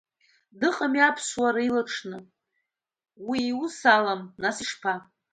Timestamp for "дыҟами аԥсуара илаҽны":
0.59-2.19